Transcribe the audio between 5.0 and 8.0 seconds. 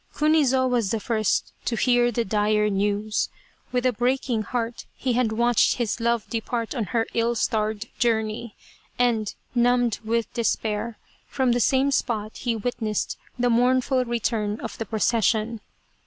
had watched his love depart on her ill starred